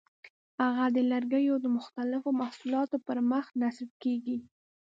هغه 0.61 0.85
د 0.95 0.97
لرګیو 1.11 1.55
د 1.61 1.65
مختلفو 1.77 2.29
محصولاتو 2.41 2.97
پر 3.05 3.17
مخ 3.31 3.45
نصب 3.61 3.89
کېږي. 4.03 4.37